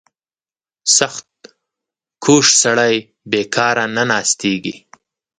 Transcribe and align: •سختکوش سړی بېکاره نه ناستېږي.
•سختکوش 0.97 2.45
سړی 2.63 2.95
بېکاره 3.31 3.85
نه 3.95 4.03
ناستېږي. 4.11 4.75